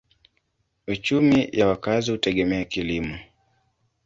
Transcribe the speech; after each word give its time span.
Uchumi 0.87 1.49
ya 1.51 1.67
wakazi 1.67 2.11
hutegemea 2.11 2.65
kilimo. 2.65 3.19